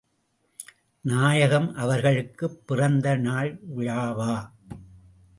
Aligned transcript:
நாயகம் 1.01 1.75
அவர்களுக்குப் 1.75 2.67
பிறந்த 2.67 3.15
நாள் 3.15 3.59
விழாவா? 3.77 4.51